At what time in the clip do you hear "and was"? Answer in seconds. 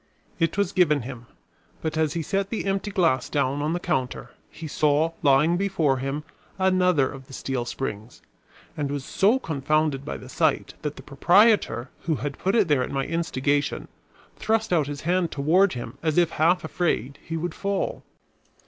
8.75-9.05